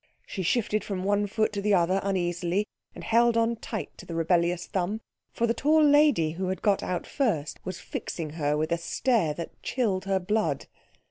She 0.25 0.41
shifted 0.41 0.83
from 0.83 1.03
one 1.03 1.27
foot 1.27 1.53
to 1.53 1.61
the 1.61 1.75
other 1.75 1.99
uneasily, 2.01 2.65
and 2.95 3.03
held 3.03 3.37
on 3.37 3.55
tight 3.57 3.95
to 3.99 4.05
the 4.07 4.15
rebellious 4.15 4.65
thumb, 4.65 4.99
for 5.31 5.45
the 5.45 5.53
tall 5.53 5.83
lady 5.83 6.31
who 6.31 6.47
had 6.47 6.63
got 6.63 6.81
out 6.81 7.05
first 7.05 7.59
was 7.63 7.79
fixing 7.79 8.31
her 8.31 8.57
with 8.57 8.71
a 8.71 8.79
stare 8.79 9.35
that 9.35 9.61
chilled 9.61 10.05
her 10.05 10.17
blood. 10.19 10.65